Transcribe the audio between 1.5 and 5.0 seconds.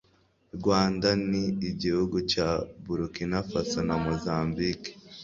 igihugu cya burkina faso na mozambique